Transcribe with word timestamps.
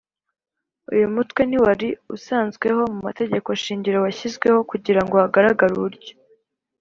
Uyu 0.93 1.05
mutwe 1.15 1.41
ntiwari 1.45 1.89
usanzweho 2.15 2.81
mu 2.93 2.99
mategeko 3.07 3.47
shingiro 3.61 3.97
Washyizweho 4.05 4.59
kugirango 4.71 5.15
hagaragare 5.23 5.73
uburyo 5.77 6.13